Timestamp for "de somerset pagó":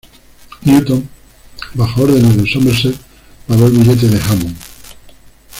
2.35-3.67